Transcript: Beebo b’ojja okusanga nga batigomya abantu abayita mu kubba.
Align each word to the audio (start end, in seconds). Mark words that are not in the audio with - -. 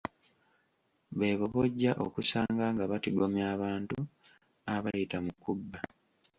Beebo 1.17 1.45
b’ojja 1.53 1.91
okusanga 2.05 2.65
nga 2.73 2.85
batigomya 2.91 3.45
abantu 3.55 3.97
abayita 4.75 5.17
mu 5.25 5.33
kubba. 5.43 5.79